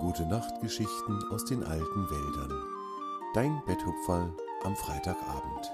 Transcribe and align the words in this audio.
Gute 0.00 0.24
Nachtgeschichten 0.24 1.22
aus 1.30 1.44
den 1.44 1.62
alten 1.62 2.10
Wäldern. 2.10 2.52
Dein 3.34 3.60
Betthupferl 3.66 4.34
am 4.64 4.74
Freitagabend. 4.74 5.70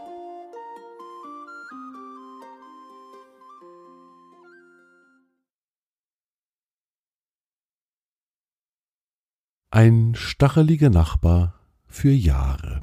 Ein 9.70 10.16
stacheliger 10.16 10.90
Nachbar 10.90 11.60
für 11.86 12.10
Jahre. 12.10 12.82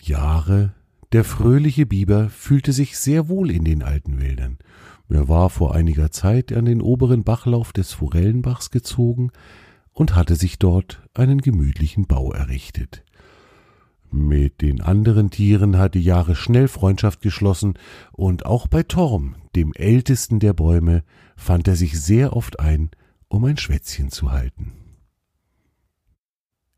Jahre, 0.00 0.74
der 1.12 1.24
fröhliche 1.24 1.84
Biber 1.84 2.30
fühlte 2.30 2.72
sich 2.72 2.98
sehr 2.98 3.28
wohl 3.28 3.50
in 3.50 3.64
den 3.64 3.82
alten 3.82 4.18
Wäldern. 4.18 4.58
Er 5.08 5.28
war 5.28 5.50
vor 5.50 5.74
einiger 5.74 6.10
Zeit 6.10 6.52
an 6.52 6.64
den 6.64 6.80
oberen 6.80 7.24
Bachlauf 7.24 7.72
des 7.72 7.92
Forellenbachs 7.92 8.70
gezogen 8.70 9.30
und 9.92 10.14
hatte 10.14 10.36
sich 10.36 10.58
dort 10.58 11.02
einen 11.14 11.40
gemütlichen 11.40 12.06
Bau 12.06 12.32
errichtet. 12.32 13.04
Mit 14.10 14.62
den 14.62 14.80
anderen 14.80 15.30
Tieren 15.30 15.76
hatte 15.76 15.98
Jahre 15.98 16.36
schnell 16.36 16.68
Freundschaft 16.68 17.20
geschlossen, 17.20 17.74
und 18.12 18.46
auch 18.46 18.68
bei 18.68 18.84
Torm, 18.84 19.34
dem 19.56 19.72
ältesten 19.74 20.38
der 20.38 20.52
Bäume, 20.52 21.02
fand 21.36 21.66
er 21.66 21.74
sich 21.74 22.00
sehr 22.00 22.36
oft 22.36 22.60
ein, 22.60 22.90
um 23.28 23.44
ein 23.44 23.56
Schwätzchen 23.56 24.10
zu 24.10 24.30
halten. 24.30 24.83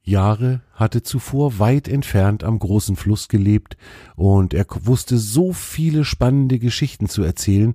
Jahre 0.07 0.63
hatte 0.73 1.03
zuvor 1.03 1.59
weit 1.59 1.89
entfernt 1.89 2.45
am 2.45 2.59
großen 2.59 2.95
Fluss 2.95 3.29
gelebt, 3.29 3.77
und 4.15 4.55
er 4.55 4.67
wusste 4.85 5.19
so 5.19 5.53
viele 5.53 6.05
spannende 6.05 6.59
Geschichten 6.61 7.09
zu 7.09 7.23
erzählen, 7.23 7.75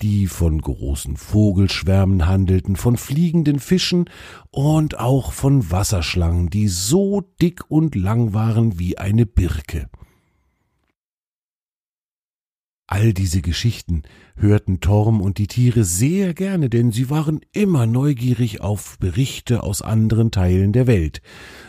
die 0.00 0.28
von 0.28 0.60
großen 0.60 1.16
Vogelschwärmen 1.16 2.26
handelten, 2.26 2.76
von 2.76 2.96
fliegenden 2.96 3.58
Fischen 3.58 4.08
und 4.50 4.98
auch 4.98 5.32
von 5.32 5.70
Wasserschlangen, 5.70 6.50
die 6.50 6.68
so 6.68 7.22
dick 7.40 7.62
und 7.68 7.96
lang 7.96 8.32
waren 8.32 8.78
wie 8.78 8.98
eine 8.98 9.26
Birke. 9.26 9.88
All 12.86 13.14
diese 13.14 13.42
Geschichten 13.42 14.02
hörten 14.36 14.80
Torm 14.80 15.20
und 15.20 15.38
die 15.38 15.46
Tiere 15.46 15.84
sehr 15.84 16.34
gerne, 16.34 16.68
denn 16.68 16.92
sie 16.92 17.08
waren 17.10 17.40
immer 17.52 17.86
neugierig 17.86 18.60
auf 18.60 18.98
Berichte 18.98 19.62
aus 19.62 19.82
anderen 19.82 20.30
Teilen 20.30 20.72
der 20.72 20.86
Welt. 20.86 21.22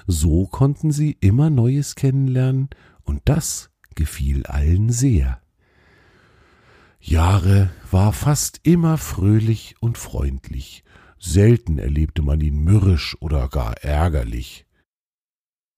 So 0.07 0.47
konnten 0.47 0.91
sie 0.91 1.15
immer 1.19 1.49
Neues 1.49 1.95
kennenlernen, 1.95 2.69
und 3.03 3.21
das 3.25 3.69
gefiel 3.95 4.45
allen 4.45 4.89
sehr. 4.89 5.39
Jahre 6.99 7.69
war 7.91 8.13
fast 8.13 8.61
immer 8.63 8.97
fröhlich 8.97 9.75
und 9.81 9.97
freundlich, 9.97 10.83
selten 11.19 11.77
erlebte 11.77 12.21
man 12.21 12.39
ihn 12.39 12.63
mürrisch 12.63 13.17
oder 13.19 13.49
gar 13.49 13.73
ärgerlich. 13.83 14.65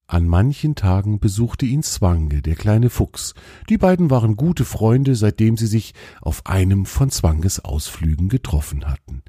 An 0.07 0.27
manchen 0.27 0.75
Tagen 0.75 1.19
besuchte 1.19 1.65
ihn 1.65 1.81
Zwange, 1.81 2.43
der 2.43 2.55
kleine 2.55 2.91
Fuchs. 2.91 3.33
Die 3.69 3.79
beiden 3.79 4.11
waren 4.11 4.35
gute 4.35 4.63
Freunde, 4.63 5.15
seitdem 5.15 5.57
sie 5.57 5.65
sich 5.65 5.93
auf 6.21 6.45
einem 6.45 6.85
von 6.85 7.09
Zwanges 7.09 7.65
Ausflügen 7.65 8.29
getroffen 8.29 8.87
hatten. 8.87 9.23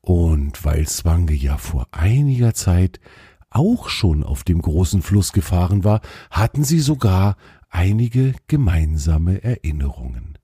Und 0.00 0.64
weil 0.64 0.88
Zwange 0.88 1.34
ja 1.34 1.58
vor 1.58 1.88
einiger 1.92 2.54
Zeit 2.54 3.00
auch 3.50 3.90
schon 3.90 4.24
auf 4.24 4.44
dem 4.44 4.62
großen 4.62 5.02
Fluss 5.02 5.32
gefahren 5.34 5.84
war, 5.84 6.00
hatten 6.30 6.64
sie 6.64 6.80
sogar 6.80 7.36
einige 7.68 8.34
gemeinsame 8.48 9.44
Erinnerungen. 9.44 10.38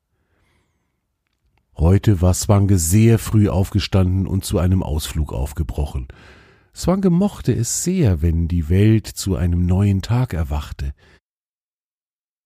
Heute 1.74 2.20
war 2.20 2.34
Zwange 2.34 2.78
sehr 2.78 3.18
früh 3.18 3.48
aufgestanden 3.48 4.26
und 4.26 4.44
zu 4.44 4.58
einem 4.58 4.82
Ausflug 4.82 5.32
aufgebrochen. 5.32 6.08
Swange 6.78 7.10
mochte 7.10 7.52
es 7.52 7.82
sehr, 7.82 8.22
wenn 8.22 8.46
die 8.46 8.68
Welt 8.68 9.08
zu 9.08 9.34
einem 9.34 9.66
neuen 9.66 10.00
Tag 10.00 10.32
erwachte. 10.32 10.94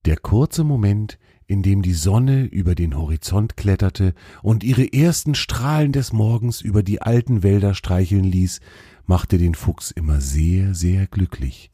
Der 0.07 0.17
kurze 0.17 0.65
Moment, 0.65 1.19
in 1.47 1.63
dem 1.63 1.83
die 1.83 1.93
Sonne 1.93 2.45
über 2.45 2.75
den 2.75 2.97
Horizont 2.97 3.59
kletterte 3.59 4.15
und 4.43 4.65
ihre 4.65 4.91
ersten 4.91 5.35
Strahlen 5.35 5.93
des 5.93 6.15
Morgens 6.15 6.63
über 6.63 6.83
die 6.83 7.03
alten 7.03 7.43
Wälder 7.43 7.75
streicheln 7.75 8.25
ließ, 8.25 8.61
machte 9.05 9.37
den 9.37 9.55
Fuchs 9.55 9.91
immer 9.91 10.23
sehr, 10.23 10.75
sehr 10.75 11.07
glücklich. 11.09 11.71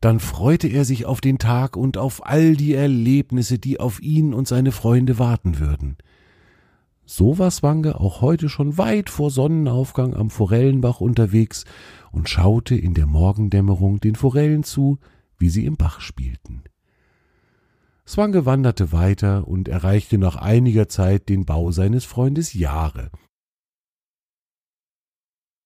Dann 0.00 0.18
freute 0.18 0.66
er 0.66 0.84
sich 0.84 1.06
auf 1.06 1.20
den 1.20 1.38
Tag 1.38 1.76
und 1.76 1.98
auf 1.98 2.26
all 2.26 2.56
die 2.56 2.74
Erlebnisse, 2.74 3.60
die 3.60 3.78
auf 3.78 4.02
ihn 4.02 4.34
und 4.34 4.48
seine 4.48 4.72
Freunde 4.72 5.20
warten 5.20 5.60
würden. 5.60 5.98
So 7.08 7.38
war 7.38 7.52
Swange 7.52 8.00
auch 8.00 8.20
heute 8.20 8.48
schon 8.48 8.78
weit 8.78 9.10
vor 9.10 9.30
Sonnenaufgang 9.30 10.14
am 10.14 10.28
Forellenbach 10.28 11.00
unterwegs 11.00 11.64
und 12.10 12.28
schaute 12.28 12.74
in 12.74 12.94
der 12.94 13.06
Morgendämmerung 13.06 14.00
den 14.00 14.16
Forellen 14.16 14.64
zu, 14.64 14.98
wie 15.38 15.48
sie 15.48 15.66
im 15.66 15.76
Bach 15.76 16.00
spielten. 16.00 16.64
Swange 18.04 18.44
wanderte 18.44 18.90
weiter 18.90 19.46
und 19.46 19.68
erreichte 19.68 20.18
nach 20.18 20.34
einiger 20.34 20.88
Zeit 20.88 21.28
den 21.28 21.44
Bau 21.44 21.70
seines 21.70 22.04
Freundes 22.04 22.54
Jahre. 22.54 23.10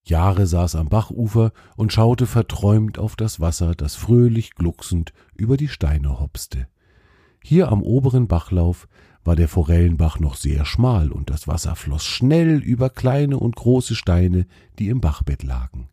Jahre 0.05 0.47
saß 0.47 0.77
am 0.77 0.89
Bachufer 0.89 1.53
und 1.77 1.93
schaute 1.93 2.27
verträumt 2.27 2.99
auf 2.99 3.17
das 3.17 3.41
Wasser, 3.41 3.75
das 3.75 3.95
fröhlich 3.95 4.55
glucksend 4.55 5.15
über 5.35 5.57
die 5.57 5.69
Steine 5.69 6.21
hopste. 6.21 6.69
Hier 7.43 7.71
am 7.71 7.83
oberen 7.83 8.29
Bachlauf 8.29 8.89
war 9.25 9.37
der 9.37 9.49
Forellenbach 9.49 10.19
noch 10.19 10.37
sehr 10.37 10.65
schmal 10.65 11.11
und 11.13 11.31
das 11.31 11.47
Wasser 11.47 11.77
floss 11.77 12.05
schnell 12.05 12.63
über 12.63 12.91
kleine 12.91 13.39
und 13.39 13.57
große 13.57 13.95
Steine, 13.95 14.47
die 14.79 14.89
im 14.89 15.01
Bachbett 15.01 15.43
lagen. 15.43 15.89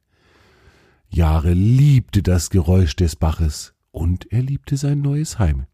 Jahre 1.10 1.54
liebte 1.54 2.24
das 2.24 2.50
Geräusch 2.50 2.96
des 2.96 3.16
Baches 3.16 3.74
und 3.92 4.32
er 4.32 4.42
liebte 4.42 4.78
sein 4.78 5.02
neues 5.02 5.40
Heim. 5.40 5.66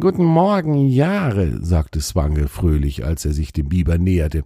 Guten 0.00 0.24
Morgen, 0.24 0.88
Jahre, 0.88 1.62
sagte 1.62 2.00
Swange 2.00 2.48
fröhlich, 2.48 3.04
als 3.04 3.26
er 3.26 3.34
sich 3.34 3.52
dem 3.52 3.68
Biber 3.68 3.98
näherte. 3.98 4.42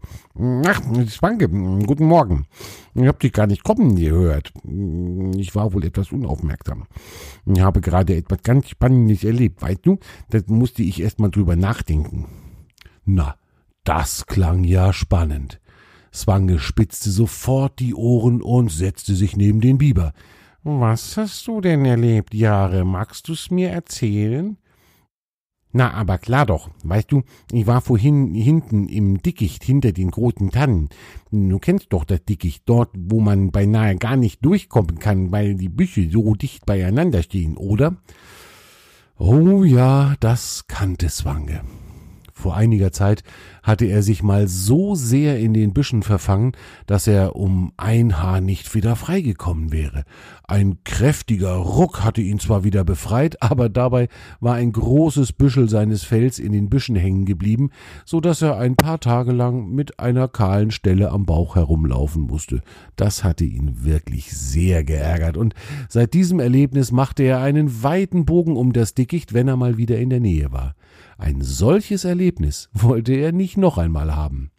Ach, 0.66 0.80
Swange, 1.06 1.46
guten 1.86 2.06
Morgen. 2.06 2.46
Ich 2.94 3.06
hab 3.06 3.20
dich 3.20 3.32
gar 3.32 3.46
nicht 3.46 3.62
kommen 3.62 3.94
gehört. 3.94 4.52
Ich 5.36 5.54
war 5.54 5.72
wohl 5.72 5.84
etwas 5.84 6.10
unaufmerksam. 6.10 6.86
Ich 7.44 7.60
habe 7.60 7.80
gerade 7.80 8.16
etwas 8.16 8.42
ganz 8.42 8.70
Spannendes 8.70 9.22
erlebt, 9.22 9.62
weißt 9.62 9.86
du? 9.86 10.00
Das 10.30 10.48
musste 10.48 10.82
ich 10.82 11.00
erst 11.00 11.20
mal 11.20 11.30
drüber 11.30 11.54
nachdenken. 11.54 12.26
Na, 13.04 13.36
das 13.84 14.26
klang 14.26 14.64
ja 14.64 14.92
spannend. 14.92 15.60
Swange 16.12 16.58
spitzte 16.58 17.10
sofort 17.10 17.78
die 17.78 17.94
Ohren 17.94 18.42
und 18.42 18.72
setzte 18.72 19.14
sich 19.14 19.36
neben 19.36 19.60
den 19.60 19.78
Biber. 19.78 20.12
Was 20.64 21.16
hast 21.16 21.46
du 21.46 21.60
denn 21.60 21.84
erlebt, 21.84 22.34
Jahre? 22.34 22.84
Magst 22.84 23.28
du's 23.28 23.52
mir 23.52 23.70
erzählen? 23.70 24.56
Na, 25.76 25.92
aber 25.92 26.16
klar 26.16 26.47
doch. 26.47 26.70
Weißt 26.84 27.12
du, 27.12 27.22
ich 27.53 27.66
war 27.66 27.82
vorhin 27.82 28.34
hinten 28.34 28.88
im 28.88 29.20
Dickicht 29.20 29.62
hinter 29.62 29.92
den 29.92 30.10
großen 30.10 30.50
Tannen. 30.50 30.88
Du 31.31 31.59
kennst 31.59 31.92
doch 31.92 32.04
das 32.04 32.25
Dickicht, 32.25 32.62
dort, 32.64 32.88
wo 32.97 33.20
man 33.20 33.50
beinahe 33.50 33.94
gar 33.97 34.16
nicht 34.16 34.42
durchkommen 34.42 34.98
kann, 34.98 35.32
weil 35.32 35.54
die 35.54 35.69
Büsche 35.69 36.09
so 36.10 36.34
dicht 36.34 36.64
beieinander 36.64 37.22
stehen, 37.22 37.59
oder? 37.59 37.94
Oh 39.19 39.64
ja, 39.64 40.14
das 40.19 40.64
kannte 40.66 41.10
Swange. 41.10 41.60
Vor 42.38 42.54
einiger 42.54 42.92
Zeit 42.92 43.24
hatte 43.62 43.86
er 43.86 44.02
sich 44.02 44.22
mal 44.22 44.47
so 44.47 44.94
sehr 44.94 45.38
in 45.41 45.54
den 45.54 45.72
Büschen 45.72 46.02
verfangen, 46.02 46.52
dass 46.86 47.06
er 47.06 47.34
um 47.34 47.72
ein 47.78 48.22
Haar 48.22 48.42
nicht 48.42 48.74
wieder 48.74 48.94
freigekommen 48.94 49.72
wäre. 49.72 50.04
Ein 50.46 50.76
kräftiger 50.84 51.54
Ruck 51.54 52.04
hatte 52.04 52.20
ihn 52.20 52.38
zwar 52.38 52.62
wieder 52.62 52.84
befreit, 52.84 53.42
aber 53.42 53.70
dabei 53.70 54.08
war 54.38 54.55
ein 54.56 54.70
großes 54.70 55.32
Büschel 55.32 55.70
seines 55.70 56.05
Fells 56.05 56.38
in 56.38 56.52
den 56.52 56.69
Büschen 56.69 56.94
hängen 56.94 57.25
geblieben, 57.25 57.70
so 58.05 58.20
dass 58.20 58.43
er 58.43 58.58
ein 58.58 58.76
paar 58.76 59.00
Tage 59.00 59.32
lang 59.32 59.70
mit 59.70 59.99
einer 59.99 60.28
kahlen 60.28 60.72
Stelle 60.72 61.12
am 61.12 61.25
Bauch 61.25 61.56
herumlaufen 61.56 62.25
musste. 62.25 62.61
Das 62.96 63.25
hatte 63.25 63.46
ihn 63.46 63.82
wirklich 63.82 64.31
sehr 64.37 64.84
geärgert, 64.84 65.38
und 65.38 65.55
seit 65.88 66.12
diesem 66.12 66.40
Erlebnis 66.40 66.93
machte 66.93 67.22
er 67.22 67.40
einen 67.40 67.82
weiten 67.82 68.26
Bogen 68.26 68.58
um 68.58 68.75
das 68.75 68.93
Dickicht, 68.93 69.32
wenn 69.32 69.49
er 69.49 69.56
mal 69.56 69.78
wieder 69.78 69.99
in 69.99 70.11
der 70.11 70.20
Nähe 70.20 70.52
war. 70.52 70.75
Ein 71.18 71.40
solches 71.42 72.04
Erlebnis 72.04 72.68
wollte 72.72 73.14
er 73.14 73.32
nicht 73.32 73.56
noch 73.56 73.78
einmal 73.78 74.14
haben. 74.14 74.50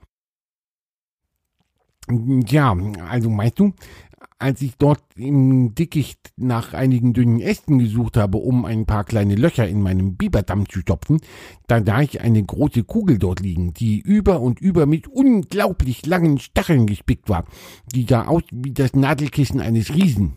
Ja, 2.10 2.76
also 3.10 3.30
meinst 3.30 3.60
du, 3.60 3.74
als 4.40 4.62
ich 4.62 4.78
dort 4.78 5.02
im 5.16 5.76
Dickicht 5.76 6.32
nach 6.38 6.74
einigen 6.74 7.14
dünnen 7.14 7.42
Ästen 7.42 7.80
gesucht 7.80 8.18
habe, 8.18 8.38
um 8.38 8.66
ein 8.66 8.86
paar 8.86 9.04
kleine 9.04 9.36
Löcher 9.36 9.68
in 9.68 9.82
meinem 9.82 10.16
Biberdamm 10.16 10.70
zu 10.70 10.80
stopfen, 10.80 11.20
da 11.68 11.84
sah 11.84 12.02
ich 12.02 12.22
eine 12.22 12.44
große 12.44 12.84
Kugel 12.84 13.18
dort 13.18 13.40
liegen, 13.40 13.74
die 13.74 14.00
über 14.00 14.42
und 14.42 14.60
über 14.62 14.86
mit 14.86 15.08
unglaublich 15.08 16.06
langen 16.06 16.40
Stacheln 16.40 16.86
gespickt 16.86 17.30
war. 17.30 17.46
Die 17.94 18.06
sah 18.08 18.28
aus 18.28 18.44
wie 18.52 18.72
das 18.72 18.94
Nadelkissen 18.94 19.60
eines 19.60 19.94
Riesen. 19.94 20.36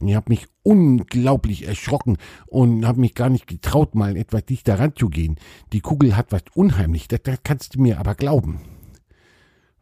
Ich 0.00 0.14
habe 0.14 0.30
mich 0.30 0.46
unglaublich 0.62 1.66
erschrocken 1.66 2.16
und 2.46 2.86
habe 2.86 3.00
mich 3.00 3.14
gar 3.14 3.28
nicht 3.28 3.46
getraut, 3.46 3.94
mal 3.94 4.16
etwas 4.16 4.44
dichter 4.44 4.78
ranzugehen. 4.78 5.36
Die 5.72 5.80
Kugel 5.80 6.16
hat 6.16 6.32
was 6.32 6.42
unheimlich, 6.54 7.08
das, 7.08 7.22
das 7.22 7.38
kannst 7.44 7.74
du 7.74 7.80
mir 7.80 7.98
aber 7.98 8.14
glauben. 8.14 8.60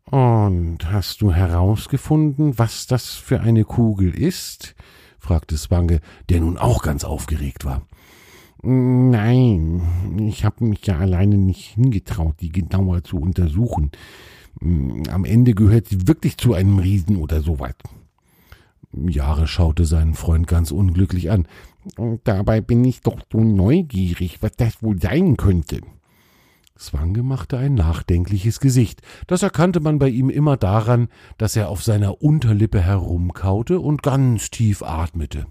Und 0.05 0.79
hast 0.91 1.23
du 1.23 1.33
herausgefunden, 1.33 2.59
was 2.59 2.87
das 2.87 3.11
für 3.11 3.41
eine 3.41 3.65
Kugel 3.65 4.15
ist? 4.15 4.75
fragte 5.19 5.57
Swange, 5.57 6.01
der 6.29 6.41
nun 6.41 6.59
auch 6.59 6.83
ganz 6.83 7.05
aufgeregt 7.05 7.65
war. 7.65 7.87
Nein, 8.65 9.83
ich 10.29 10.45
habe 10.45 10.65
mich 10.65 10.87
ja 10.87 10.99
alleine 10.99 11.37
nicht 11.37 11.75
hingetraut, 11.75 12.37
die 12.41 12.51
genauer 12.51 13.03
zu 13.03 13.19
untersuchen. 13.19 13.91
Am 14.61 15.25
Ende 15.25 15.55
gehört 15.55 15.89
sie 15.89 16.07
wirklich 16.07 16.37
zu 16.37 16.55
einem 16.55 16.79
Riesen 16.79 17.17
oder 17.17 17.41
sowas. 17.41 17.75
Jahre 18.93 19.47
schaute 19.47 19.85
seinen 19.85 20.15
Freund 20.15 20.47
ganz 20.47 20.71
unglücklich 20.71 21.31
an. 21.31 21.47
Dabei 22.25 22.61
bin 22.61 22.85
ich 22.85 23.01
doch 23.01 23.21
so 23.31 23.41
neugierig, 23.41 24.43
was 24.43 24.53
das 24.57 24.83
wohl 24.83 25.01
sein 25.01 25.37
könnte. 25.37 25.81
Swange 26.79 27.23
machte 27.23 27.59
ein 27.59 27.75
nachdenkliches 27.75 28.61
Gesicht. 28.61 29.03
Das 29.27 29.43
erkannte 29.43 29.81
man 29.81 29.99
bei 29.99 30.09
ihm 30.09 30.31
immer 30.31 30.57
daran, 30.57 31.09
dass 31.39 31.55
er 31.57 31.69
auf 31.69 31.83
seiner 31.83 32.23
Unterlippe 32.23 32.81
herumkaute 32.81 33.79
und 33.79 34.03
ganz 34.03 34.51
tief 34.51 34.83
atmete. 34.83 35.47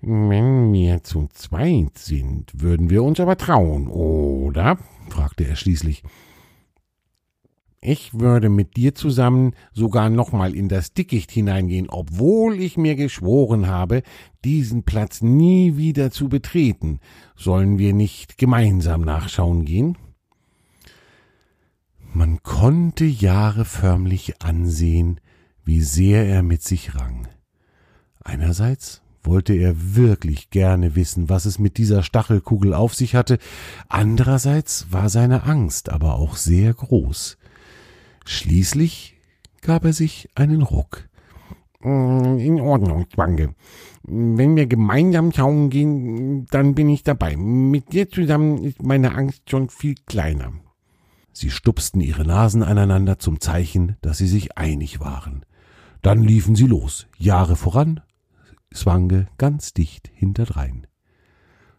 Wenn 0.00 0.72
wir 0.72 1.02
zu 1.02 1.28
zweit 1.32 1.98
sind, 1.98 2.52
würden 2.54 2.88
wir 2.88 3.02
uns 3.02 3.18
aber 3.18 3.36
trauen, 3.36 3.88
oder? 3.88 4.78
fragte 5.10 5.46
er 5.46 5.56
schließlich. 5.56 6.04
Ich 7.80 8.18
würde 8.18 8.48
mit 8.48 8.76
dir 8.76 8.94
zusammen 8.94 9.52
sogar 9.72 10.10
nochmal 10.10 10.56
in 10.56 10.68
das 10.68 10.94
Dickicht 10.94 11.30
hineingehen, 11.30 11.88
obwohl 11.88 12.60
ich 12.60 12.76
mir 12.76 12.96
geschworen 12.96 13.68
habe, 13.68 14.02
diesen 14.44 14.82
Platz 14.82 15.22
nie 15.22 15.76
wieder 15.76 16.10
zu 16.10 16.28
betreten. 16.28 16.98
Sollen 17.36 17.78
wir 17.78 17.92
nicht 17.92 18.36
gemeinsam 18.36 19.02
nachschauen 19.02 19.64
gehen? 19.64 19.96
Man 22.12 22.42
konnte 22.42 23.04
Jahre 23.04 23.64
förmlich 23.64 24.42
ansehen, 24.42 25.20
wie 25.64 25.80
sehr 25.80 26.26
er 26.26 26.42
mit 26.42 26.62
sich 26.62 26.96
rang. 26.96 27.28
Einerseits 28.24 29.02
wollte 29.22 29.52
er 29.52 29.94
wirklich 29.94 30.50
gerne 30.50 30.96
wissen, 30.96 31.28
was 31.28 31.44
es 31.44 31.58
mit 31.58 31.78
dieser 31.78 32.02
Stachelkugel 32.02 32.74
auf 32.74 32.94
sich 32.94 33.14
hatte, 33.14 33.38
andererseits 33.88 34.90
war 34.90 35.08
seine 35.08 35.44
Angst 35.44 35.90
aber 35.90 36.14
auch 36.14 36.36
sehr 36.36 36.74
groß. 36.74 37.37
Schließlich 38.30 39.16
gab 39.62 39.86
er 39.86 39.94
sich 39.94 40.28
einen 40.34 40.60
Ruck. 40.60 41.08
Mm, 41.80 42.36
in 42.36 42.60
Ordnung, 42.60 43.06
Zwange. 43.10 43.54
Wenn 44.02 44.54
wir 44.54 44.66
gemeinsam 44.66 45.32
schauen 45.32 45.70
gehen, 45.70 46.44
dann 46.50 46.74
bin 46.74 46.90
ich 46.90 47.02
dabei. 47.02 47.36
Mit 47.38 47.94
dir 47.94 48.10
zusammen 48.10 48.62
ist 48.64 48.82
meine 48.82 49.14
Angst 49.14 49.48
schon 49.48 49.70
viel 49.70 49.94
kleiner. 50.04 50.52
Sie 51.32 51.48
stupsten 51.48 52.02
ihre 52.02 52.26
Nasen 52.26 52.62
aneinander 52.62 53.18
zum 53.18 53.40
Zeichen, 53.40 53.96
dass 54.02 54.18
sie 54.18 54.28
sich 54.28 54.58
einig 54.58 55.00
waren. 55.00 55.46
Dann 56.02 56.22
liefen 56.22 56.54
sie 56.54 56.66
los, 56.66 57.06
Jahre 57.16 57.56
voran, 57.56 58.02
Swange 58.74 59.28
ganz 59.38 59.72
dicht 59.72 60.10
hinterdrein. 60.12 60.86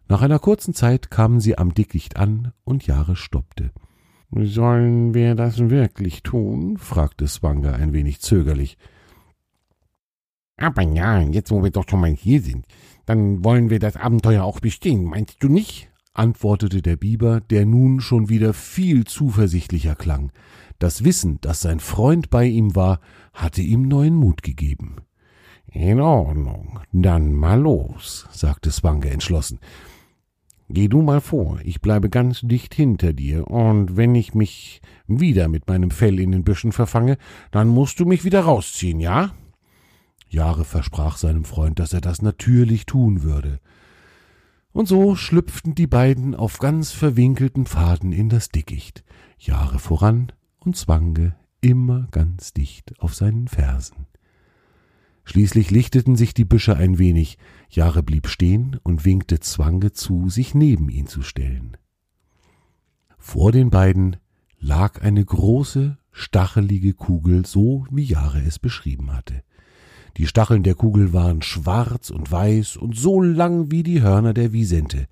Nach 0.07 0.23
einer 0.23 0.39
kurzen 0.39 0.73
Zeit 0.73 1.11
kamen 1.11 1.41
sie 1.41 1.59
am 1.59 1.75
Dickicht 1.75 2.17
an 2.17 2.53
und 2.63 2.87
Jahre 2.87 3.15
stoppte. 3.15 3.71
Sollen 4.31 5.13
wir 5.13 5.35
das 5.35 5.57
wirklich 5.69 6.21
tun? 6.21 6.77
fragte 6.77 7.27
Swanger 7.27 7.73
ein 7.75 7.93
wenig 7.93 8.19
zögerlich. 8.21 8.77
Aber 10.57 10.81
ja, 10.81 11.21
jetzt 11.21 11.51
wo 11.51 11.63
wir 11.63 11.71
doch 11.71 11.85
schon 11.89 12.01
mal 12.01 12.11
hier 12.11 12.41
sind, 12.41 12.65
dann 13.05 13.43
wollen 13.43 13.69
wir 13.69 13.79
das 13.79 13.95
Abenteuer 13.95 14.43
auch 14.43 14.59
bestehen, 14.59 15.03
meinst 15.03 15.41
du 15.41 15.47
nicht? 15.47 15.89
antwortete 16.13 16.81
der 16.81 16.97
Biber, 16.97 17.39
der 17.39 17.65
nun 17.65 18.01
schon 18.01 18.29
wieder 18.29 18.53
viel 18.53 19.05
zuversichtlicher 19.05 19.95
klang. 19.95 20.31
Das 20.77 21.03
Wissen, 21.03 21.39
dass 21.41 21.61
sein 21.61 21.79
Freund 21.79 22.29
bei 22.29 22.45
ihm 22.45 22.75
war, 22.75 22.99
hatte 23.33 23.61
ihm 23.61 23.83
neuen 23.83 24.15
Mut 24.15 24.43
gegeben. 24.43 24.97
In 25.71 26.01
Ordnung, 26.01 26.79
dann 26.91 27.33
mal 27.33 27.59
los, 27.59 28.27
sagte 28.31 28.71
Swange 28.71 29.09
entschlossen. 29.09 29.59
Geh 30.71 30.87
du 30.87 31.01
mal 31.01 31.19
vor, 31.19 31.59
ich 31.63 31.81
bleibe 31.81 32.11
ganz 32.11 32.41
dicht 32.41 32.75
hinter 32.75 33.11
dir, 33.11 33.47
und 33.47 33.97
wenn 33.97 34.13
ich 34.13 34.35
mich 34.35 34.81
wieder 35.07 35.47
mit 35.47 35.67
meinem 35.67 35.89
Fell 35.89 36.19
in 36.19 36.31
den 36.31 36.43
Büschen 36.43 36.71
verfange, 36.71 37.17
dann 37.49 37.67
musst 37.67 37.99
du 37.99 38.05
mich 38.05 38.23
wieder 38.23 38.41
rausziehen, 38.41 38.99
ja? 38.99 39.33
Jahre 40.29 40.65
versprach 40.65 41.17
seinem 41.17 41.43
Freund, 41.43 41.79
dass 41.79 41.93
er 41.93 42.01
das 42.01 42.21
natürlich 42.21 42.85
tun 42.85 43.23
würde. 43.23 43.59
Und 44.71 44.87
so 44.87 45.15
schlüpften 45.15 45.73
die 45.73 45.87
beiden 45.87 46.35
auf 46.35 46.59
ganz 46.59 46.91
verwinkelten 46.91 47.65
Pfaden 47.65 48.11
in 48.11 48.29
das 48.29 48.49
Dickicht, 48.49 49.03
Jahre 49.39 49.79
voran 49.79 50.31
und 50.59 50.77
Zwange 50.77 51.35
immer 51.61 52.07
ganz 52.11 52.53
dicht 52.53 52.93
auf 52.99 53.15
seinen 53.15 53.47
Fersen. 53.47 54.05
Schließlich 55.29 55.69
lichteten 55.69 56.15
sich 56.15 56.33
die 56.33 56.43
Büsche 56.43 56.75
ein 56.75 56.97
wenig, 56.97 57.37
Jahre 57.69 58.01
blieb 58.01 58.25
stehen 58.25 58.79
und 58.81 59.05
winkte 59.05 59.39
Zwange 59.39 59.91
zu, 59.91 60.27
sich 60.27 60.55
neben 60.55 60.89
ihn 60.89 61.05
zu 61.05 61.21
stellen. 61.21 61.77
Vor 63.19 63.51
den 63.51 63.69
beiden 63.69 64.17
lag 64.59 65.03
eine 65.03 65.23
große, 65.23 65.99
stachelige 66.11 66.95
Kugel, 66.95 67.45
so 67.45 67.85
wie 67.91 68.05
Jahre 68.05 68.41
es 68.41 68.57
beschrieben 68.57 69.13
hatte. 69.13 69.43
Die 70.17 70.25
Stacheln 70.25 70.63
der 70.63 70.73
Kugel 70.73 71.13
waren 71.13 71.43
schwarz 71.43 72.09
und 72.09 72.31
weiß 72.31 72.77
und 72.77 72.97
so 72.97 73.21
lang 73.21 73.69
wie 73.69 73.83
die 73.83 74.01
Hörner 74.01 74.33
der 74.33 74.51
Wiesente. 74.51 75.05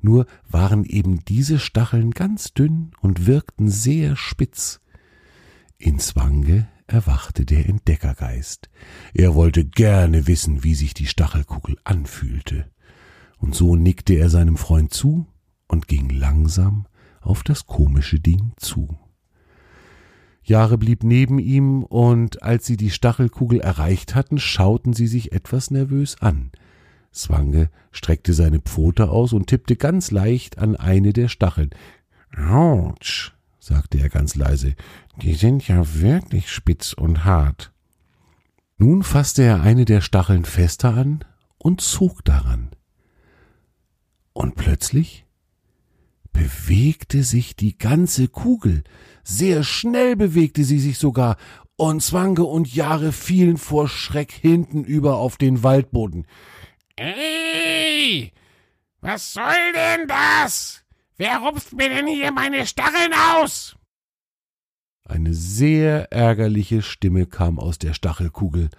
Nur 0.00 0.24
waren 0.48 0.86
eben 0.86 1.26
diese 1.26 1.58
Stacheln 1.58 2.12
ganz 2.12 2.54
dünn 2.54 2.92
und 3.02 3.26
wirkten 3.26 3.68
sehr 3.68 4.16
spitz. 4.16 4.80
In 5.76 5.98
Zwange 5.98 6.68
erwachte 6.88 7.44
der 7.44 7.68
Entdeckergeist. 7.68 8.68
Er 9.14 9.34
wollte 9.34 9.64
gerne 9.64 10.26
wissen, 10.26 10.64
wie 10.64 10.74
sich 10.74 10.94
die 10.94 11.06
Stachelkugel 11.06 11.76
anfühlte. 11.84 12.66
Und 13.38 13.54
so 13.54 13.76
nickte 13.76 14.14
er 14.14 14.30
seinem 14.30 14.56
Freund 14.56 14.92
zu 14.92 15.26
und 15.68 15.86
ging 15.86 16.08
langsam 16.08 16.86
auf 17.20 17.42
das 17.42 17.66
komische 17.66 18.18
Ding 18.18 18.52
zu. 18.56 18.98
Jahre 20.42 20.78
blieb 20.78 21.04
neben 21.04 21.38
ihm, 21.38 21.82
und 21.84 22.42
als 22.42 22.66
sie 22.66 22.78
die 22.78 22.90
Stachelkugel 22.90 23.60
erreicht 23.60 24.14
hatten, 24.14 24.38
schauten 24.38 24.94
sie 24.94 25.06
sich 25.06 25.32
etwas 25.32 25.70
nervös 25.70 26.20
an. 26.20 26.50
Zwange 27.12 27.70
streckte 27.92 28.32
seine 28.32 28.60
Pfote 28.60 29.10
aus 29.10 29.34
und 29.34 29.46
tippte 29.46 29.76
ganz 29.76 30.10
leicht 30.10 30.58
an 30.58 30.74
eine 30.74 31.12
der 31.12 31.28
Stacheln. 31.28 31.70
Autsch, 32.34 33.34
sagte 33.58 33.98
er 33.98 34.08
ganz 34.08 34.34
leise, 34.34 34.74
die 35.16 35.34
sind 35.34 35.66
ja 35.66 36.00
wirklich 36.00 36.50
spitz 36.50 36.92
und 36.92 37.24
hart. 37.24 37.72
Nun 38.76 39.02
fasste 39.02 39.42
er 39.42 39.62
eine 39.62 39.84
der 39.84 40.00
Stacheln 40.00 40.44
fester 40.44 40.94
an 40.94 41.24
und 41.58 41.80
zog 41.80 42.24
daran. 42.24 42.70
Und 44.32 44.54
plötzlich 44.54 45.26
bewegte 46.32 47.24
sich 47.24 47.56
die 47.56 47.76
ganze 47.76 48.28
Kugel, 48.28 48.84
sehr 49.24 49.64
schnell 49.64 50.14
bewegte 50.14 50.62
sie 50.62 50.78
sich 50.78 50.98
sogar, 50.98 51.36
und 51.76 52.02
Zwange 52.02 52.44
und 52.44 52.72
Jahre 52.74 53.12
fielen 53.12 53.56
vor 53.56 53.88
Schreck 53.88 54.32
hintenüber 54.32 55.16
auf 55.16 55.36
den 55.36 55.62
Waldboden. 55.62 56.26
Ey! 56.96 58.32
Was 59.00 59.32
soll 59.32 59.72
denn 59.74 60.08
das? 60.08 60.84
Wer 61.20 61.38
rupft 61.38 61.72
mir 61.72 61.88
denn 61.88 62.06
hier 62.06 62.30
meine 62.30 62.64
Stacheln 62.64 63.12
aus? 63.34 63.74
Eine 65.04 65.34
sehr 65.34 66.12
ärgerliche 66.12 66.80
Stimme 66.80 67.26
kam 67.26 67.58
aus 67.58 67.78
der 67.78 67.92
Stachelkugel. 67.92 68.70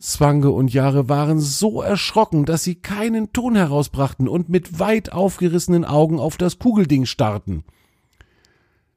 Zwange 0.00 0.50
und 0.50 0.72
Jahre 0.72 1.08
waren 1.08 1.38
so 1.38 1.80
erschrocken, 1.80 2.46
dass 2.46 2.64
sie 2.64 2.74
keinen 2.74 3.32
Ton 3.32 3.54
herausbrachten 3.54 4.26
und 4.26 4.48
mit 4.48 4.80
weit 4.80 5.12
aufgerissenen 5.12 5.84
Augen 5.84 6.18
auf 6.18 6.36
das 6.36 6.58
Kugelding 6.58 7.06
starrten. 7.06 7.62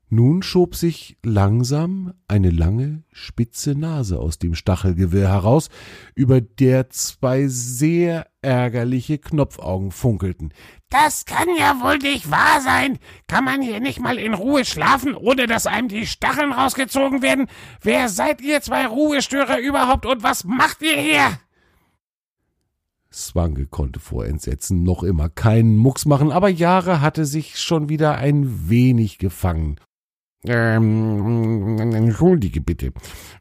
Nun 0.09 0.43
schob 0.43 0.75
sich 0.75 1.17
langsam 1.24 2.13
eine 2.27 2.51
lange, 2.51 3.03
spitze 3.12 3.74
Nase 3.74 4.19
aus 4.19 4.38
dem 4.38 4.53
Stachelgewirr 4.53 5.27
heraus, 5.27 5.69
über 6.13 6.41
der 6.41 6.91
zwei 6.91 7.47
sehr 7.47 8.27
ärgerliche 8.43 9.17
Knopfaugen 9.17 9.91
funkelten. 9.91 10.53
Das 10.89 11.25
kann 11.25 11.47
ja 11.57 11.81
wohl 11.81 11.97
nicht 11.97 12.29
wahr 12.29 12.62
sein. 12.62 13.00
Kann 13.27 13.45
man 13.45 13.63
hier 13.63 13.79
nicht 13.79 14.00
mal 14.00 14.19
in 14.19 14.35
Ruhe 14.35 14.63
schlafen, 14.63 15.15
ohne 15.15 15.47
dass 15.47 15.65
einem 15.65 15.88
die 15.88 16.05
Stacheln 16.05 16.53
rausgezogen 16.53 17.24
werden? 17.24 17.47
Wer 17.81 18.07
seid 18.07 18.41
ihr 18.41 18.62
zwei 18.62 18.85
Ruhestörer 18.85 19.57
überhaupt 19.59 20.05
und 20.05 20.21
was 20.21 20.43
macht 20.43 20.83
ihr 20.83 20.97
hier? 20.97 21.39
Swange 23.12 23.65
konnte 23.65 24.00
vor 24.00 24.25
Entsetzen 24.25 24.83
noch 24.83 25.01
immer 25.01 25.29
keinen 25.29 25.77
Mucks 25.77 26.05
machen, 26.05 26.31
aber 26.31 26.50
Jahre 26.50 27.01
hatte 27.01 27.25
sich 27.25 27.57
schon 27.57 27.89
wieder 27.89 28.17
ein 28.17 28.69
wenig 28.69 29.17
gefangen. 29.17 29.79
Ähm, 30.47 31.77
entschuldige 31.79 32.61
bitte. 32.61 32.91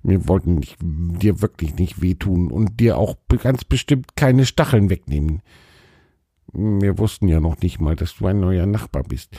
Wir 0.02 0.28
wollten 0.28 0.60
dich, 0.60 0.76
dir 0.80 1.42
wirklich 1.42 1.76
nicht 1.76 2.00
wehtun 2.00 2.50
und 2.50 2.80
dir 2.80 2.96
auch 2.96 3.16
ganz 3.42 3.64
bestimmt 3.64 4.16
keine 4.16 4.46
Stacheln 4.46 4.90
wegnehmen. 4.90 5.42
Wir 6.52 6.98
wussten 6.98 7.26
ja 7.26 7.40
noch 7.40 7.60
nicht 7.60 7.80
mal, 7.80 7.96
dass 7.96 8.16
du 8.16 8.26
ein 8.26 8.38
neuer 8.38 8.66
Nachbar 8.66 9.02
bist. 9.02 9.36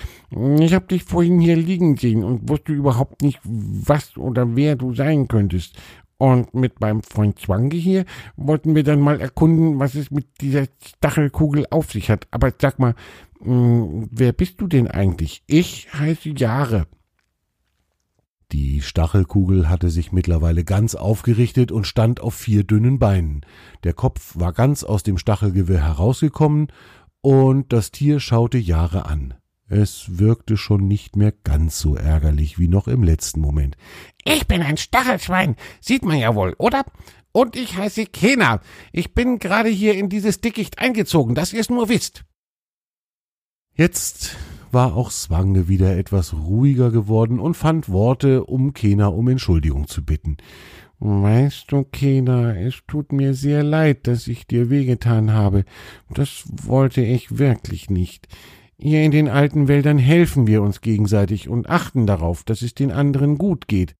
Ich 0.60 0.74
hab 0.74 0.90
dich 0.90 1.04
vorhin 1.04 1.40
hier 1.40 1.56
liegen 1.56 1.96
sehen 1.96 2.24
und 2.24 2.50
wusste 2.50 2.74
überhaupt 2.74 3.22
nicht, 3.22 3.40
was 3.44 4.18
oder 4.18 4.56
wer 4.56 4.76
du 4.76 4.94
sein 4.94 5.28
könntest. 5.28 5.78
Und 6.18 6.54
mit 6.54 6.80
meinem 6.80 7.04
Freund 7.04 7.40
Zwange 7.40 7.76
hier 7.76 8.06
wollten 8.38 8.76
wir 8.76 8.84
dann 8.84 9.02
mal 9.02 9.20
erkunden, 9.20 9.80
was 9.80 9.96
es 9.96 10.12
mit 10.12 10.28
dieser 10.42 10.66
Stachelkugel 10.82 11.66
auf 11.70 11.92
sich 11.92 12.10
hat. 12.10 12.28
Aber 12.32 12.54
sag 12.60 12.80
mal, 12.80 12.96
hm, 13.42 14.08
wer 14.12 14.32
bist 14.32 14.60
du 14.62 14.68
denn 14.68 14.88
eigentlich? 14.88 15.44
Ich 15.48 15.94
heiße 15.94 16.30
Jahre. 16.30 16.88
Die 18.56 18.82
Stachelkugel 18.82 19.68
hatte 19.68 19.90
sich 19.90 20.14
mittlerweile 20.14 20.64
ganz 20.64 20.96
aufgerichtet 20.96 21.74
und 21.74 21.86
stand 21.86 22.22
auf 22.22 22.36
vier 22.36 22.64
dünnen 22.64 23.00
Beinen. 23.00 23.42
Der 23.84 23.92
Kopf 23.92 24.32
war 24.36 24.54
ganz 24.54 24.86
aus 24.86 25.04
dem 25.04 25.18
Stachelgewirr 25.18 25.82
herausgekommen, 25.82 26.70
und 27.20 27.74
das 27.74 27.92
Tier 27.92 28.22
schaute 28.22 28.58
Jahre 28.58 29.08
an. 29.08 29.34
Es 29.68 30.20
wirkte 30.20 30.56
schon 30.56 30.88
nicht 30.88 31.18
mehr 31.18 31.34
ganz 31.34 31.80
so 31.80 31.98
ärgerlich 31.98 32.58
wie 32.58 32.70
noch 32.70 32.88
im 32.88 33.04
letzten 33.04 33.42
Moment. 33.42 33.76
Ich 34.24 34.48
bin 34.48 34.62
ein 34.62 34.78
Stachelschwein, 34.78 35.58
sieht 35.82 36.06
man 36.06 36.18
ja 36.18 36.34
wohl, 36.34 36.56
oder? 36.58 36.86
Und 37.34 37.58
ich 37.58 37.76
heiße 37.76 38.06
Kena. 38.06 38.62
Ich 38.94 39.14
bin 39.14 39.38
gerade 39.38 39.68
hier 39.68 39.96
in 39.96 40.08
dieses 40.08 40.40
Dickicht 40.40 40.80
eingezogen, 40.80 41.36
dass 41.36 41.52
ihr 41.52 41.60
es 41.60 41.70
nur 41.70 41.90
wisst. 41.90 42.24
Jetzt 43.74 44.38
war 44.76 44.96
auch 44.96 45.10
Swange 45.10 45.70
wieder 45.70 45.98
etwas 45.98 46.34
ruhiger 46.34 46.92
geworden 46.92 47.40
und 47.40 47.56
fand 47.56 47.90
Worte, 47.90 48.44
um 48.44 48.74
Kena 48.74 49.08
um 49.08 49.30
Entschuldigung 49.30 49.88
zu 49.88 50.06
bitten. 50.06 50.38
Weißt 51.00 51.72
du, 51.72 51.86
Kena, 51.86 52.54
es 52.56 52.82
tut 52.86 53.14
mir 53.14 53.34
sehr 53.34 53.64
leid, 53.64 54.06
dass 54.06 54.28
ich 54.28 54.48
dir 54.48 54.70
wehgetan 54.70 55.32
habe. 55.32 55.64
Das 56.10 56.44
wollte 56.52 57.02
ich 57.02 57.40
wirklich 57.40 57.90
nicht. 57.90 58.28
Hier 58.78 59.02
in 59.04 59.12
den 59.12 59.30
alten 59.30 59.70
Wäldern 59.70 59.98
helfen 59.98 60.46
wir 60.46 60.62
uns 60.62 60.82
gegenseitig 60.82 61.48
und 61.48 61.70
achten 61.70 62.06
darauf, 62.06 62.44
dass 62.44 62.62
es 62.62 62.76
den 62.76 62.92
anderen 62.92 63.38
gut 63.38 63.70
geht. 63.70 63.96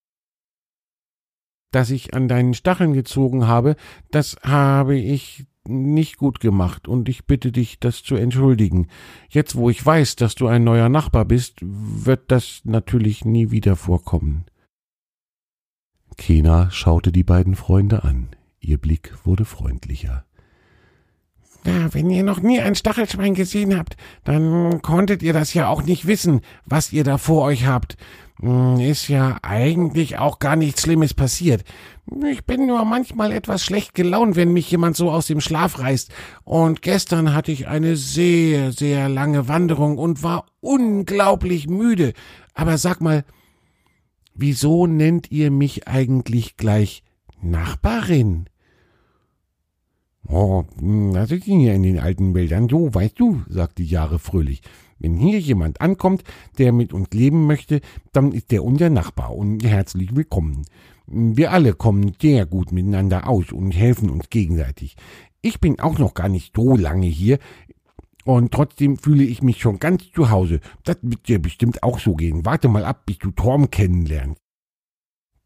Dass 1.72 1.88
ich 1.88 2.12
an 2.12 2.28
deinen 2.28 2.52
Stacheln 2.52 2.92
gezogen 2.92 3.46
habe, 3.46 3.76
das 4.10 4.36
habe 4.42 4.98
ich 4.98 5.46
nicht 5.68 6.16
gut 6.16 6.40
gemacht 6.40 6.88
und 6.88 7.08
ich 7.08 7.26
bitte 7.26 7.52
dich, 7.52 7.78
das 7.80 8.02
zu 8.02 8.16
entschuldigen. 8.16 8.88
Jetzt, 9.28 9.56
wo 9.56 9.70
ich 9.70 9.84
weiß, 9.84 10.16
dass 10.16 10.34
du 10.34 10.46
ein 10.46 10.64
neuer 10.64 10.88
Nachbar 10.88 11.24
bist, 11.24 11.58
wird 11.62 12.30
das 12.30 12.60
natürlich 12.64 13.24
nie 13.24 13.50
wieder 13.50 13.76
vorkommen. 13.76 14.44
Kena 16.16 16.70
schaute 16.70 17.12
die 17.12 17.24
beiden 17.24 17.54
Freunde 17.54 18.04
an. 18.04 18.28
Ihr 18.60 18.78
Blick 18.78 19.14
wurde 19.24 19.44
freundlicher. 19.44 20.24
Na, 21.64 21.92
wenn 21.92 22.10
ihr 22.10 22.22
noch 22.22 22.40
nie 22.40 22.60
ein 22.60 22.76
Stachelschwein 22.76 23.34
gesehen 23.34 23.76
habt, 23.76 23.96
dann 24.24 24.82
konntet 24.82 25.22
ihr 25.22 25.32
das 25.32 25.52
ja 25.52 25.68
auch 25.68 25.82
nicht 25.82 26.06
wissen, 26.06 26.40
was 26.64 26.92
ihr 26.92 27.02
da 27.02 27.18
vor 27.18 27.42
euch 27.42 27.66
habt. 27.66 27.96
Hm, 28.40 28.80
ist 28.80 29.08
ja 29.08 29.38
eigentlich 29.42 30.18
auch 30.18 30.38
gar 30.38 30.56
nichts 30.56 30.82
Schlimmes 30.82 31.14
passiert. 31.14 31.64
Ich 32.28 32.44
bin 32.44 32.66
nur 32.66 32.84
manchmal 32.84 33.32
etwas 33.32 33.64
schlecht 33.64 33.94
gelaunt, 33.94 34.36
wenn 34.36 34.52
mich 34.52 34.70
jemand 34.70 34.96
so 34.96 35.10
aus 35.10 35.26
dem 35.26 35.40
Schlaf 35.40 35.78
reißt. 35.78 36.12
Und 36.44 36.82
gestern 36.82 37.34
hatte 37.34 37.50
ich 37.50 37.66
eine 37.66 37.96
sehr, 37.96 38.72
sehr 38.72 39.08
lange 39.08 39.48
Wanderung 39.48 39.98
und 39.98 40.22
war 40.22 40.46
unglaublich 40.60 41.66
müde. 41.68 42.12
Aber 42.54 42.78
sag 42.78 43.00
mal, 43.00 43.24
wieso 44.34 44.86
nennt 44.86 45.30
ihr 45.32 45.50
mich 45.50 45.88
eigentlich 45.88 46.56
gleich 46.56 47.02
Nachbarin? 47.40 48.48
Oh, 50.28 50.64
das 51.12 51.30
ist 51.30 51.44
hier 51.44 51.74
in 51.74 51.82
den 51.82 52.00
alten 52.00 52.34
Wäldern 52.34 52.68
so, 52.68 52.92
weißt 52.92 53.18
du, 53.18 53.42
sagte 53.48 53.82
Jahre 53.82 54.18
fröhlich. 54.18 54.62
Wenn 54.98 55.16
hier 55.16 55.38
jemand 55.38 55.80
ankommt, 55.80 56.24
der 56.58 56.72
mit 56.72 56.92
uns 56.92 57.08
leben 57.12 57.46
möchte, 57.46 57.80
dann 58.12 58.32
ist 58.32 58.52
er 58.52 58.64
unser 58.64 58.90
Nachbar 58.90 59.34
und 59.34 59.64
herzlich 59.64 60.14
willkommen. 60.16 60.64
Wir 61.06 61.52
alle 61.52 61.74
kommen 61.74 62.16
sehr 62.20 62.46
gut 62.46 62.72
miteinander 62.72 63.28
aus 63.28 63.52
und 63.52 63.72
helfen 63.72 64.10
uns 64.10 64.28
gegenseitig. 64.30 64.96
Ich 65.42 65.60
bin 65.60 65.78
auch 65.78 65.98
noch 65.98 66.14
gar 66.14 66.28
nicht 66.28 66.56
so 66.56 66.76
lange 66.76 67.06
hier 67.06 67.38
und 68.24 68.52
trotzdem 68.52 68.98
fühle 68.98 69.22
ich 69.22 69.42
mich 69.42 69.60
schon 69.60 69.78
ganz 69.78 70.10
zu 70.10 70.30
Hause. 70.30 70.60
Das 70.82 70.96
wird 71.02 71.28
dir 71.28 71.40
bestimmt 71.40 71.84
auch 71.84 72.00
so 72.00 72.14
gehen. 72.14 72.44
Warte 72.44 72.68
mal 72.68 72.84
ab, 72.84 73.06
bis 73.06 73.18
du 73.18 73.30
Torm 73.30 73.70
kennenlernst. 73.70 74.40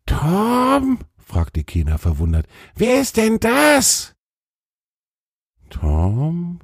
Tom? 0.07 0.99
fragte 1.19 1.63
Kena 1.63 1.99
verwundert. 1.99 2.47
Wer 2.75 3.03
ist 3.03 3.19
denn 3.19 3.39
das? 3.39 4.15
Tom? 5.69 6.61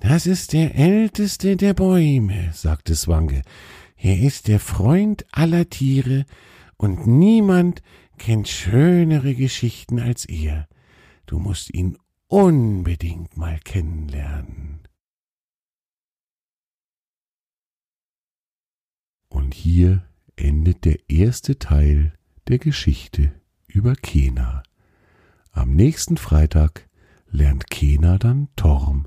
Das 0.00 0.26
ist 0.26 0.52
der 0.52 0.74
älteste 0.74 1.56
der 1.56 1.74
Bäume, 1.74 2.50
sagte 2.52 2.94
Swange. 2.94 3.42
Er 3.96 4.18
ist 4.20 4.48
der 4.48 4.60
Freund 4.60 5.26
aller 5.32 5.68
Tiere, 5.68 6.24
und 6.76 7.08
niemand 7.08 7.82
kennt 8.18 8.48
schönere 8.48 9.34
Geschichten 9.34 9.98
als 9.98 10.24
er. 10.24 10.68
Du 11.26 11.40
musst 11.40 11.74
ihn 11.74 11.98
unbedingt 12.28 13.36
mal 13.36 13.58
kennenlernen. 13.58 14.80
Und 19.28 19.54
hier 19.54 20.06
endet 20.36 20.84
der 20.84 21.10
erste 21.10 21.58
Teil 21.58 22.12
der 22.46 22.58
Geschichte 22.58 23.32
über 23.66 23.94
Kena. 23.94 24.62
Am 25.50 25.74
nächsten 25.74 26.16
Freitag 26.16 26.88
lernt 27.28 27.68
Kena 27.68 28.18
dann 28.18 28.48
Torm, 28.56 29.06